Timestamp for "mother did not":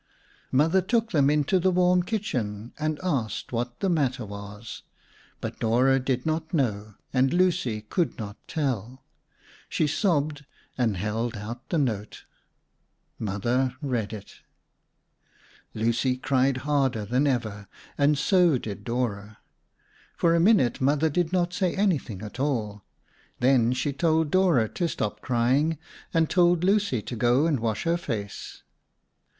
20.81-21.53